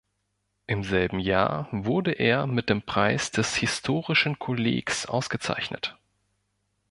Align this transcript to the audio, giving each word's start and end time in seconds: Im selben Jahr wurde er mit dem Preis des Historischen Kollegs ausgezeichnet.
Im 0.65 0.83
selben 0.83 1.19
Jahr 1.19 1.67
wurde 1.71 2.13
er 2.13 2.47
mit 2.47 2.71
dem 2.71 2.81
Preis 2.81 3.29
des 3.29 3.53
Historischen 3.55 4.39
Kollegs 4.39 5.05
ausgezeichnet. 5.05 5.95